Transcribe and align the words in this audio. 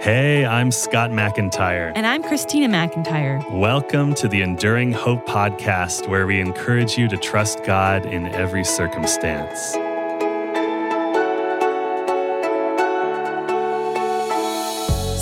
Hey, 0.00 0.44
I'm 0.44 0.70
Scott 0.72 1.12
MacIntyre. 1.12 1.92
And 1.94 2.06
I'm 2.06 2.22
Christina 2.22 2.68
MacIntyre. 2.68 3.40
Welcome 3.50 4.14
to 4.14 4.28
the 4.28 4.42
Enduring 4.42 4.92
Hope 4.92 5.26
Podcast, 5.26 6.08
where 6.08 6.26
we 6.26 6.40
encourage 6.40 6.98
you 6.98 7.06
to 7.08 7.16
trust 7.16 7.64
God 7.64 8.06
in 8.06 8.26
every 8.26 8.64
circumstance. 8.64 9.72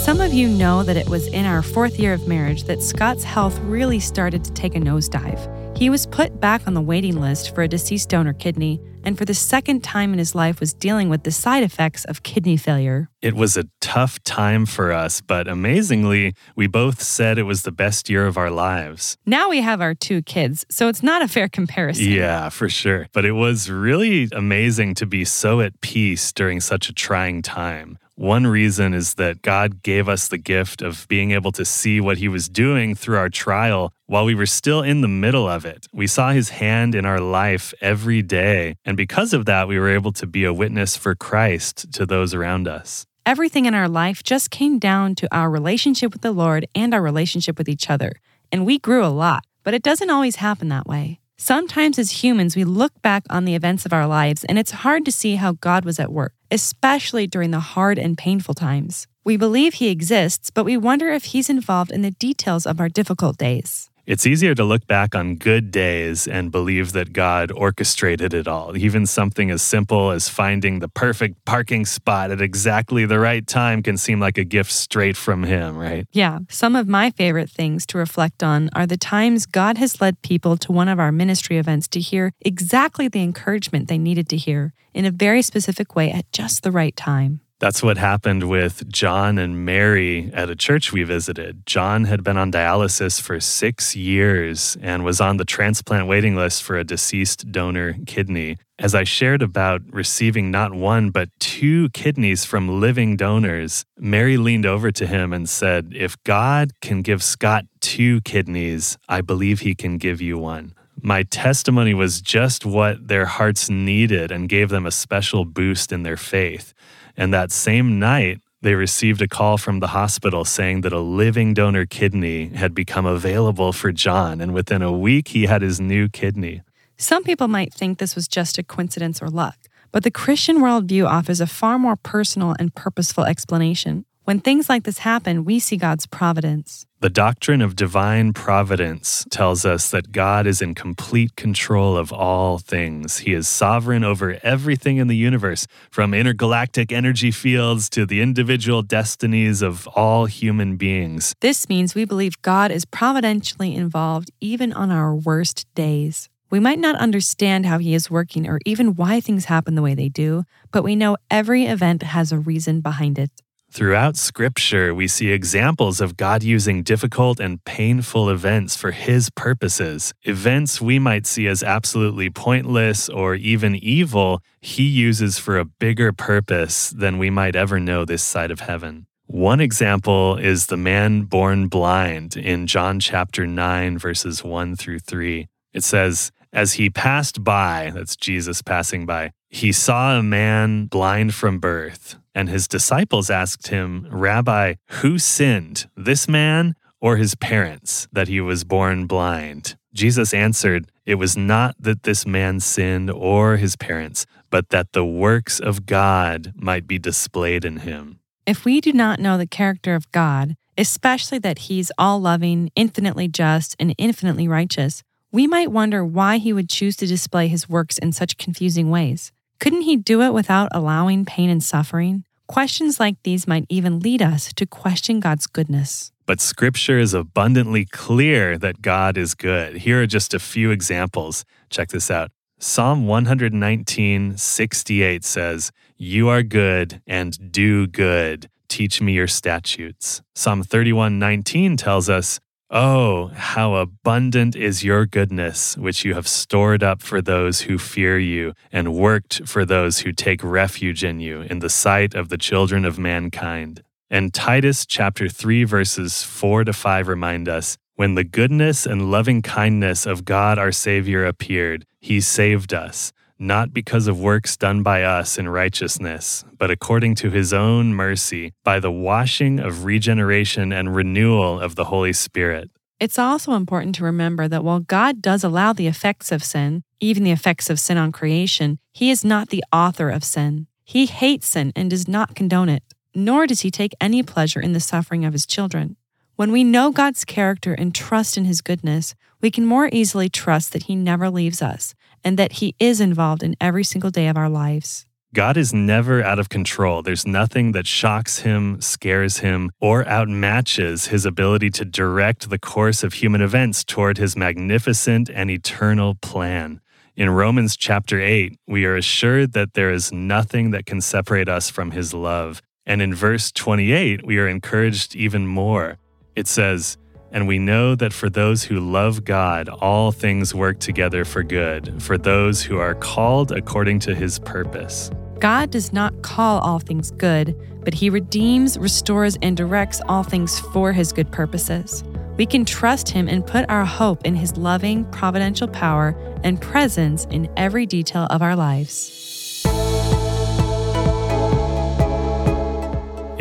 Some 0.05 0.21
of 0.21 0.33
you 0.33 0.49
know 0.49 0.83
that 0.83 0.97
it 0.97 1.09
was 1.09 1.27
in 1.29 1.45
our 1.45 1.63
fourth 1.63 1.99
year 1.99 2.15
of 2.15 2.27
marriage 2.27 2.65
that 2.65 2.83
Scott's 2.83 3.25
health 3.25 3.59
really 3.61 4.01
started 4.01 4.45
to 4.45 4.53
take 4.53 4.75
a 4.75 4.81
nosedive. 4.81 5.60
He 5.81 5.89
was 5.89 6.05
put 6.05 6.39
back 6.41 6.67
on 6.67 6.75
the 6.75 6.83
waiting 6.83 7.19
list 7.19 7.55
for 7.55 7.63
a 7.63 7.69
deceased 7.69 8.11
donor 8.11 8.35
kidney, 8.35 8.83
and 9.03 9.17
for 9.17 9.25
the 9.25 9.33
second 9.33 9.83
time 9.83 10.13
in 10.13 10.19
his 10.19 10.35
life 10.35 10.61
was 10.61 10.75
dealing 10.75 11.09
with 11.09 11.23
the 11.23 11.31
side 11.31 11.63
effects 11.63 12.05
of 12.05 12.23
kidney 12.23 12.59
failure. 12.59 13.09
It 13.23 13.33
was 13.33 13.57
a 13.57 13.65
tough 13.81 14.23
time 14.23 14.67
for 14.67 14.93
us, 14.93 15.23
but 15.23 15.49
amazingly, 15.49 16.35
we 16.55 16.67
both 16.67 17.03
said 17.03 17.39
it 17.39 17.45
was 17.45 17.63
the 17.63 17.73
best 17.73 18.11
year 18.11 18.27
of 18.27 18.37
our 18.37 18.51
lives. 18.51 19.17
Now 19.25 19.49
we 19.49 19.63
have 19.63 19.81
our 19.81 19.95
two 19.95 20.21
kids, 20.21 20.67
so 20.69 20.89
it's 20.89 21.03
not 21.03 21.23
a 21.23 21.29
fair 21.29 21.49
comparison. 21.49 22.05
Yeah, 22.11 22.51
for 22.51 22.69
sure. 22.69 23.09
But 23.15 23.25
it 23.25 23.33
was 23.33 23.71
really 23.71 24.29
amazing 24.33 24.97
to 24.97 25.07
be 25.07 25.25
so 25.25 25.63
at 25.63 25.81
peace 25.81 26.31
during 26.31 26.61
such 26.61 26.91
a 26.91 26.93
trying 26.93 27.41
time. 27.41 27.97
One 28.21 28.47
reason 28.47 28.93
is 28.93 29.15
that 29.15 29.41
God 29.41 29.83
gave 29.83 30.07
us 30.07 30.29
the 30.29 30.37
gift 30.37 30.83
of 30.83 31.09
being 31.09 31.31
able 31.31 31.53
to 31.53 31.65
see 31.65 32.03
what 32.03 32.19
He 32.19 32.29
was 32.29 32.51
doing 32.51 32.95
through 32.95 33.17
our 33.17 33.31
trial 33.31 33.95
while 34.09 34.27
we 34.27 34.35
were 34.35 34.45
still 34.45 34.83
in 34.83 35.01
the 35.01 35.09
middle 35.09 35.49
of 35.49 35.65
it. 35.65 35.87
We 35.91 36.07
saw 36.07 36.33
His 36.33 36.51
hand 36.51 36.95
in 36.95 37.07
our 37.07 37.19
life 37.19 37.73
every 37.81 38.21
day. 38.21 38.77
And 38.85 38.95
because 38.95 39.33
of 39.33 39.47
that, 39.47 39.69
we 39.69 39.79
were 39.79 39.89
able 39.89 40.13
to 40.13 40.27
be 40.27 40.45
a 40.45 40.53
witness 40.53 40.99
for 40.99 41.15
Christ 41.15 41.91
to 41.95 42.05
those 42.05 42.35
around 42.35 42.69
us. 42.69 43.07
Everything 43.25 43.65
in 43.65 43.75
our 43.75 43.89
life 43.89 44.23
just 44.23 44.51
came 44.51 44.79
down 44.79 45.15
to 45.15 45.35
our 45.35 45.49
relationship 45.49 46.13
with 46.13 46.21
the 46.21 46.33
Lord 46.33 46.67
and 46.75 46.93
our 46.93 47.01
relationship 47.01 47.57
with 47.57 47.71
each 47.71 47.89
other. 47.89 48.13
And 48.53 48.67
we 48.67 48.79
grew 48.79 49.03
a 49.03 49.09
lot, 49.09 49.47
but 49.65 49.73
it 49.73 49.83
doesn't 49.83 50.11
always 50.11 50.37
happen 50.37 50.69
that 50.69 50.87
way. 50.87 51.21
Sometimes, 51.39 51.99
as 51.99 52.23
humans, 52.23 52.55
we 52.55 52.65
look 52.65 52.93
back 53.01 53.25
on 53.31 53.47
the 53.47 53.55
events 53.55 53.87
of 53.87 53.95
our 53.95 54.07
lives 54.07 54.45
and 54.45 54.59
it's 54.59 54.73
hard 54.85 55.07
to 55.07 55.11
see 55.11 55.37
how 55.37 55.53
God 55.53 55.87
was 55.87 55.99
at 55.99 56.13
work, 56.13 56.35
especially 56.51 57.27
during 57.27 57.51
the 57.51 57.61
hard 57.61 57.99
and 57.99 58.17
painful 58.17 58.55
times. 58.55 59.07
We 59.25 59.37
believe 59.37 59.75
He 59.75 59.89
exists, 59.89 60.51
but 60.51 60.65
we 60.65 60.77
wonder 60.77 61.11
if 61.11 61.25
He's 61.25 61.51
involved 61.51 61.91
in 61.91 62.03
the 62.03 62.13
details 62.13 62.65
of 62.65 62.81
our 62.81 62.89
difficult 62.89 63.37
days. 63.37 63.90
It's 64.07 64.27
easier 64.27 64.55
to 64.55 64.65
look 64.65 64.87
back 64.87 65.15
on 65.15 65.37
good 65.37 65.71
days 65.71 66.27
and 66.27 66.51
believe 66.51 66.93
that 66.93 67.13
God 67.13 67.53
orchestrated 67.53 68.35
it 68.35 68.49
all. 68.49 68.77
Even 68.77 69.07
something 69.07 69.51
as 69.51 69.63
simple 69.63 70.11
as 70.11 70.29
finding 70.29 70.81
the 70.81 70.89
perfect 70.89 71.45
parking 71.45 71.85
spot 71.85 72.31
at 72.31 72.41
exactly 72.41 73.05
the 73.07 73.19
right 73.19 73.47
time 73.47 73.83
can 73.83 73.97
seem 73.97 74.21
like 74.21 74.39
a 74.39 74.45
gift 74.45 74.73
straight 74.73 75.17
from 75.17 75.45
Him, 75.45 75.77
right? 75.77 76.07
Yeah. 76.13 76.41
Some 76.49 76.77
of 76.77 76.89
my 76.89 77.11
favorite 77.11 77.51
things 77.51 77.87
to 77.87 77.99
reflect 77.99 78.43
on 78.43 78.71
are 78.75 78.87
the 78.87 78.97
times 78.97 79.47
God 79.47 79.79
has 79.79 80.01
led 80.01 80.23
people 80.23 80.57
to 80.59 80.73
one 80.73 80.89
of 80.89 80.99
our 80.99 81.13
ministry 81.13 81.59
events 81.59 81.89
to 81.89 82.01
hear 82.01 82.33
exactly 82.41 83.09
the 83.09 83.23
encouragement 83.23 83.89
they 83.89 83.99
needed 83.99 84.29
to 84.31 84.37
hear 84.37 84.73
in 84.93 85.05
a 85.05 85.11
very 85.11 85.43
specific 85.43 85.95
way 85.95 86.11
at 86.11 86.31
just 86.33 86.63
the 86.63 86.73
right 86.73 86.97
time. 86.97 87.41
That's 87.61 87.83
what 87.83 87.99
happened 87.99 88.49
with 88.49 88.91
John 88.91 89.37
and 89.37 89.67
Mary 89.67 90.31
at 90.33 90.49
a 90.49 90.57
church 90.57 90.95
we 90.95 91.03
visited. 91.03 91.67
John 91.67 92.05
had 92.05 92.25
been 92.25 92.39
on 92.39 92.51
dialysis 92.51 93.21
for 93.21 93.39
six 93.39 93.95
years 93.95 94.79
and 94.81 95.05
was 95.05 95.21
on 95.21 95.37
the 95.37 95.45
transplant 95.45 96.09
waiting 96.09 96.35
list 96.35 96.63
for 96.63 96.79
a 96.79 96.85
deceased 96.85 97.53
donor 97.53 97.97
kidney. 98.07 98.57
As 98.79 98.95
I 98.95 99.05
shared 99.05 99.43
about 99.43 99.83
receiving 99.93 100.51
not 100.51 100.73
one, 100.73 101.11
but 101.11 101.29
two 101.39 101.91
kidneys 101.91 102.47
from 102.47 102.81
living 102.81 103.19
donors, 103.19 103.85
Mary 103.99 104.39
leaned 104.39 104.65
over 104.65 104.91
to 104.93 105.07
him 105.07 105.35
and 105.35 105.47
said, 105.47 105.93
If 105.95 106.17
God 106.25 106.71
can 106.81 107.03
give 107.03 107.23
Scott 107.23 107.67
two 107.81 108.23
kidneys, 108.23 108.97
I 109.07 109.21
believe 109.21 109.61
he 109.61 109.75
can 109.75 109.99
give 109.99 110.23
you 110.23 110.39
one 110.39 110.73
my 111.03 111.23
testimony 111.23 111.95
was 111.95 112.21
just 112.21 112.67
what 112.67 113.09
their 113.09 113.25
hearts 113.25 113.71
needed 113.71 114.31
and 114.31 114.49
gave 114.49 114.69
them 114.69 114.85
a 114.85 114.91
special 114.91 115.45
boost 115.45 115.93
in 115.93 116.03
their 116.03 116.17
faith. 116.17 116.75
And 117.21 117.35
that 117.35 117.53
same 117.53 117.99
night, 117.99 118.41
they 118.63 118.75
received 118.75 119.21
a 119.21 119.29
call 119.29 119.59
from 119.59 119.81
the 119.81 119.89
hospital 119.89 120.43
saying 120.47 120.81
that 120.81 120.93
a 120.95 121.01
living 121.01 121.53
donor 121.53 121.85
kidney 121.85 122.47
had 122.47 122.75
become 122.75 123.05
available 123.05 123.75
for 123.75 123.93
John. 123.93 124.41
And 124.41 124.55
within 124.55 124.81
a 124.81 124.91
week, 124.91 125.29
he 125.29 125.45
had 125.45 125.61
his 125.61 125.83
new 125.83 126.09
kidney. 126.09 126.63
Some 126.97 127.23
people 127.23 127.47
might 127.47 127.75
think 127.75 127.99
this 127.99 128.17
was 128.17 128.27
just 128.27 128.57
a 128.57 128.63
coincidence 128.63 129.21
or 129.21 129.29
luck, 129.29 129.59
but 129.93 130.03
the 130.03 130.11
Christian 130.11 130.61
worldview 130.61 131.07
offers 131.07 131.43
a 131.43 131.47
far 131.47 131.79
more 131.79 131.97
personal 131.97 132.57
and 132.59 132.75
purposeful 132.75 133.25
explanation. 133.25 134.07
When 134.31 134.39
things 134.39 134.69
like 134.69 134.85
this 134.85 134.99
happen, 134.99 135.45
we 135.45 135.59
see 135.59 135.77
God's 135.77 136.07
providence. 136.07 136.87
The 137.01 137.11
doctrine 137.11 137.61
of 137.61 137.75
divine 137.75 138.33
providence 138.33 139.27
tells 139.29 139.67
us 139.67 139.91
that 139.91 140.13
God 140.13 140.47
is 140.47 140.63
in 140.63 140.77
complete 140.77 141.35
control 141.35 141.97
of 141.97 142.13
all 142.13 142.59
things. 142.59 143.19
He 143.19 143.33
is 143.33 143.49
sovereign 143.49 144.05
over 144.05 144.39
everything 144.45 144.99
in 144.99 145.09
the 145.09 145.17
universe, 145.17 145.67
from 145.91 146.15
intergalactic 146.15 146.93
energy 146.93 147.33
fields 147.33 147.91
to 147.91 148.07
the 148.07 148.21
individual 148.21 148.83
destinies 148.83 149.63
of 149.63 149.89
all 149.97 150.27
human 150.27 150.77
beings. 150.77 151.35
This 151.41 151.69
means 151.69 151.97
we 151.97 152.05
believe 152.05 152.41
God 152.41 152.71
is 152.71 152.85
providentially 152.85 153.75
involved 153.75 154.31
even 154.41 154.73
on 154.73 154.93
our 154.93 155.13
worst 155.13 155.67
days. 155.75 156.29
We 156.51 156.61
might 156.61 156.79
not 156.79 156.95
understand 156.95 157.67
how 157.67 157.79
He 157.79 157.95
is 157.95 158.13
working 158.13 158.47
or 158.47 158.61
even 158.65 158.95
why 158.95 159.19
things 159.19 159.47
happen 159.47 159.75
the 159.75 159.83
way 159.83 159.97
they 159.97 160.09
do, 160.09 160.45
but 160.71 160.85
we 160.85 160.95
know 160.95 161.17
every 161.33 161.65
event 161.65 162.05
has 162.05 162.31
a 162.31 162.39
reason 162.39 162.81
behind 162.81 163.19
it. 163.19 163.33
Throughout 163.73 164.17
Scripture, 164.17 164.93
we 164.93 165.07
see 165.07 165.31
examples 165.31 166.01
of 166.01 166.17
God 166.17 166.43
using 166.43 166.83
difficult 166.83 167.39
and 167.39 167.65
painful 167.65 168.29
events 168.29 168.75
for 168.75 168.91
His 168.91 169.31
purposes. 169.31 170.13
Events 170.25 170.81
we 170.81 170.99
might 170.99 171.25
see 171.25 171.47
as 171.47 171.63
absolutely 171.63 172.31
pointless 172.31 173.09
or 173.09 173.37
even 173.37 173.77
evil, 173.77 174.43
He 174.61 174.83
uses 174.83 175.39
for 175.39 175.57
a 175.57 175.65
bigger 175.65 176.13
purpose 176.13 176.91
than 176.91 177.17
we 177.17 177.31
might 177.31 177.55
ever 177.55 177.79
know 177.79 178.05
this 178.05 178.25
side 178.25 178.51
of 178.51 178.59
heaven. 178.59 179.07
One 179.27 179.61
example 179.61 180.37
is 180.37 180.67
the 180.67 180.77
man 180.77 181.23
born 181.23 181.69
blind 181.69 182.37
in 182.37 182.67
John 182.67 182.99
chapter 182.99 183.47
9, 183.47 183.99
verses 183.99 184.43
1 184.43 184.75
through 184.75 184.99
3. 184.99 185.47
It 185.73 185.85
says, 185.85 186.33
As 186.53 186.73
he 186.73 186.91
passed 186.91 187.45
by, 187.45 187.93
that's 187.95 188.17
Jesus 188.17 188.63
passing 188.63 189.07
by, 189.07 189.31
he 189.49 189.71
saw 189.71 190.19
a 190.19 190.25
man 190.25 190.87
blind 190.87 191.35
from 191.35 191.61
birth. 191.61 192.17
And 192.35 192.49
his 192.49 192.69
disciples 192.69 193.31
asked 193.31 193.69
him, 193.69 194.07
Rabbi, 194.11 194.75
who 195.01 195.19
sinned, 195.19 195.89
this 195.97 196.29
man 196.29 196.75
or 197.01 197.17
his 197.17 197.35
parents, 197.35 198.07
that 198.13 198.29
he 198.29 198.41
was 198.41 198.65
born 198.65 199.07
blind? 199.07 199.77
Jesus 199.93 200.33
answered, 200.33 200.91
It 201.05 201.17
was 201.17 201.37
not 201.37 201.75
that 201.81 202.05
this 202.05 202.25
man 202.27 202.61
sinned 202.61 203.11
or 203.11 203.57
his 203.57 203.75
parents, 203.77 204.27
but 204.51 204.69
that 204.69 204.93
the 204.93 205.05
works 205.05 205.59
of 205.59 205.87
God 205.87 206.53
might 206.55 206.87
be 206.87 206.99
displayed 206.99 207.65
in 207.65 207.79
him. 207.79 208.21
If 208.47 208.65
we 208.65 208.81
do 208.81 208.93
not 208.93 209.21
know 209.21 209.37
the 209.37 209.47
character 209.47 209.95
of 209.95 210.11
God, 210.13 210.57
especially 210.79 211.39
that 211.39 211.61
he's 211.61 211.93
all 211.99 212.21
loving, 212.21 212.71
infinitely 212.75 213.29
just, 213.29 213.77
and 213.79 213.95
infinitely 213.99 214.49
righteous, 214.49 215.03
we 215.33 215.47
might 215.47 215.71
wonder 215.71 216.05
why 216.05 216.39
he 216.39 216.53
would 216.53 216.69
choose 216.69 216.97
to 216.97 217.07
display 217.07 217.49
his 217.49 217.69
works 217.69 217.99
in 217.99 218.13
such 218.13 218.37
confusing 218.39 218.91
ways. 218.91 219.33
Couldn't 219.61 219.83
he 219.83 219.97
do 219.97 220.23
it 220.23 220.33
without 220.33 220.71
allowing 220.73 221.27
pain 221.27 221.51
and 221.51 221.63
suffering? 221.63 222.25
Questions 222.49 222.99
like 222.99 223.23
these 223.25 223.47
might 223.47 223.67
even 223.69 224.01
lead 224.01 224.23
us 224.23 224.55
to 224.55 224.65
question 224.65 225.21
God's 225.21 225.47
goodness. 225.47 226.13
But 226.25 226.41
scripture 226.41 226.99
is 226.99 227.13
abundantly 227.13 227.85
clear 227.85 228.57
that 228.57 228.81
God 228.81 229.19
is 229.19 229.35
good. 229.35 229.77
Here 229.77 230.03
are 230.03 230.07
just 230.07 230.33
a 230.33 230.39
few 230.39 230.71
examples. 230.71 231.45
Check 231.69 231.91
this 231.91 232.11
out. 232.11 232.31
Psalm 232.59 233.07
119, 233.07 234.39
68 234.39 235.25
says, 235.25 235.73
You 235.99 236.31
are 236.31 236.43
good 236.43 237.03
and 237.07 237.53
do 237.53 237.87
good. 237.87 238.49
Teach 238.69 239.03
me 239.03 239.13
your 239.13 239.29
statutes. 239.29 240.23
Psalm 240.35 240.63
31, 240.63 241.19
19 241.19 241.77
tells 241.77 242.09
us, 242.09 242.41
Oh, 242.73 243.33
how 243.35 243.75
abundant 243.75 244.55
is 244.55 244.85
your 244.85 245.05
goodness, 245.05 245.77
which 245.77 246.05
you 246.05 246.15
have 246.15 246.29
stored 246.29 246.85
up 246.85 247.03
for 247.03 247.21
those 247.21 247.63
who 247.63 247.79
fear 247.79 248.17
you, 248.17 248.55
and 248.71 248.95
worked 248.95 249.49
for 249.49 249.65
those 249.65 250.01
who 250.01 250.13
take 250.13 250.45
refuge 250.45 251.03
in 251.03 251.19
you, 251.19 251.41
in 251.41 251.59
the 251.59 251.69
sight 251.69 252.15
of 252.15 252.29
the 252.29 252.39
children 252.39 252.85
of 252.85 252.97
mankind. 252.97 253.83
And 254.09 254.33
Titus 254.33 254.87
chapter 254.87 255.29
3, 255.29 255.65
verses 255.65 256.23
4 256.23 256.63
to 256.63 256.73
5 256.73 257.09
remind 257.09 257.49
us 257.49 257.77
when 257.97 258.15
the 258.15 258.23
goodness 258.23 258.87
and 258.87 259.11
loving 259.11 259.43
kindness 259.43 260.07
of 260.07 260.25
God 260.25 260.57
our 260.57 260.71
Savior 260.71 261.25
appeared, 261.25 261.87
he 261.99 262.21
saved 262.21 262.73
us 262.73 263.13
not 263.41 263.73
because 263.73 264.07
of 264.07 264.21
works 264.21 264.57
done 264.57 264.83
by 264.83 265.03
us 265.03 265.39
in 265.39 265.49
righteousness, 265.49 266.45
but 266.59 266.71
according 266.71 267.15
to 267.17 267.31
his 267.31 267.53
own 267.53 267.95
mercy, 267.95 268.53
by 268.63 268.79
the 268.79 268.93
washing 268.93 269.59
of 269.59 269.85
regeneration 269.85 270.73
and 270.73 270.95
renewal 270.95 271.59
of 271.59 271.75
the 271.75 271.87
Holy 271.87 272.13
Spirit. 272.13 272.71
It's 273.01 273.19
also 273.19 273.55
important 273.55 273.95
to 273.95 274.05
remember 274.05 274.47
that 274.47 274.63
while 274.63 274.81
God 274.81 275.23
does 275.23 275.43
allow 275.43 275.73
the 275.73 275.87
effects 275.87 276.31
of 276.31 276.45
sin, 276.45 276.83
even 277.01 277.25
the 277.25 277.31
effects 277.31 277.71
of 277.71 277.81
sin 277.81 277.97
on 277.97 278.13
creation, 278.13 278.79
he 278.93 279.11
is 279.11 279.25
not 279.25 279.49
the 279.49 279.65
author 279.73 280.11
of 280.11 280.23
sin. 280.23 280.67
He 280.85 281.07
hates 281.07 281.49
sin 281.49 281.73
and 281.75 281.89
does 281.89 282.07
not 282.07 282.35
condone 282.35 282.69
it. 282.69 282.83
nor 283.15 283.47
does 283.47 283.63
he 283.63 283.71
take 283.71 283.95
any 284.01 284.23
pleasure 284.23 284.61
in 284.61 284.73
the 284.73 284.81
suffering 284.81 285.25
of 285.25 285.33
his 285.33 285.47
children. 285.47 285.97
When 286.41 286.53
we 286.53 286.65
know 286.65 286.91
God's 286.91 287.27
character 287.27 287.75
and 287.75 287.95
trust 287.95 288.39
in 288.39 288.47
his 288.47 288.63
goodness, 288.63 289.15
we 289.43 289.51
can 289.51 289.67
more 289.67 289.91
easily 289.93 290.31
trust 290.31 290.73
that 290.73 290.85
he 290.85 290.97
never 290.97 291.29
leaves 291.29 291.61
us 291.61 291.95
and 292.25 292.39
that 292.39 292.53
he 292.53 292.75
is 292.79 292.99
involved 292.99 293.43
in 293.43 293.57
every 293.61 293.85
single 293.85 294.09
day 294.09 294.27
of 294.27 294.39
our 294.39 294.49
lives. 294.49 295.05
God 295.35 295.59
is 295.59 295.75
never 295.75 296.23
out 296.23 296.39
of 296.39 296.49
control. 296.49 297.03
There's 297.03 297.27
nothing 297.27 297.73
that 297.73 297.87
shocks 297.87 298.39
him, 298.39 298.81
scares 298.81 299.41
him, 299.41 299.71
or 299.83 300.03
outmatches 300.05 301.09
his 301.09 301.27
ability 301.27 301.69
to 301.73 301.85
direct 301.85 302.49
the 302.49 302.59
course 302.59 303.03
of 303.03 303.13
human 303.13 303.43
events 303.43 303.85
toward 303.85 304.17
his 304.17 304.35
magnificent 304.35 305.29
and 305.29 305.51
eternal 305.51 306.15
plan. 306.23 306.81
In 307.17 307.29
Romans 307.29 307.77
chapter 307.77 308.19
8, 308.19 308.57
we 308.67 308.87
are 308.87 308.97
assured 308.97 309.53
that 309.53 309.75
there 309.75 309.93
is 309.93 310.11
nothing 310.11 310.71
that 310.71 310.87
can 310.87 311.03
separate 311.03 311.51
us 311.51 311.69
from 311.69 311.91
his 311.91 312.15
love. 312.15 312.63
And 312.87 313.03
in 313.03 313.15
verse 313.15 313.53
28, 313.53 314.25
we 314.25 314.39
are 314.39 314.49
encouraged 314.49 315.15
even 315.15 315.47
more. 315.47 315.99
It 316.41 316.49
says, 316.49 316.97
and 317.33 317.47
we 317.47 317.59
know 317.59 317.95
that 317.95 318.15
for 318.15 318.31
those 318.31 318.63
who 318.63 318.81
love 318.81 319.27
God, 319.27 319.69
all 319.69 320.11
things 320.11 320.55
work 320.55 320.79
together 320.79 321.27
for 321.27 321.43
good, 321.43 322.03
for 322.03 322.17
those 322.17 322.63
who 322.63 322.79
are 322.79 322.95
called 322.95 323.53
according 323.53 323.99
to 324.01 324.15
his 324.15 324.39
purpose. 324.39 325.11
God 325.39 325.71
does 325.71 325.93
not 325.93 326.23
call 326.23 326.61
all 326.61 326.79
things 326.79 327.11
good, 327.11 327.55
but 327.85 327.93
he 327.93 328.09
redeems, 328.09 328.79
restores, 328.79 329.37
and 329.43 329.55
directs 329.55 330.01
all 330.09 330.23
things 330.23 330.59
for 330.73 330.95
his 330.95 331.13
good 331.13 331.31
purposes. 331.31 332.03
We 332.39 332.47
can 332.47 332.65
trust 332.65 333.11
him 333.11 333.29
and 333.29 333.47
put 333.47 333.69
our 333.69 333.85
hope 333.85 334.25
in 334.25 334.35
his 334.35 334.57
loving, 334.57 335.05
providential 335.11 335.69
power 335.69 336.17
and 336.43 336.59
presence 336.59 337.27
in 337.27 337.51
every 337.59 337.85
detail 337.85 338.27
of 338.31 338.41
our 338.41 338.57
lives. 338.57 339.30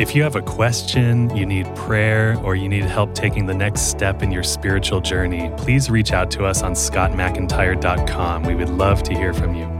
If 0.00 0.14
you 0.14 0.22
have 0.22 0.34
a 0.34 0.40
question, 0.40 1.28
you 1.36 1.44
need 1.44 1.66
prayer, 1.76 2.38
or 2.42 2.56
you 2.56 2.70
need 2.70 2.84
help 2.84 3.14
taking 3.14 3.44
the 3.44 3.52
next 3.52 3.82
step 3.82 4.22
in 4.22 4.30
your 4.30 4.42
spiritual 4.42 5.02
journey, 5.02 5.52
please 5.58 5.90
reach 5.90 6.12
out 6.12 6.30
to 6.30 6.46
us 6.46 6.62
on 6.62 6.72
scottmacintyre.com. 6.72 8.44
We 8.44 8.54
would 8.54 8.70
love 8.70 9.02
to 9.02 9.14
hear 9.14 9.34
from 9.34 9.54
you. 9.54 9.79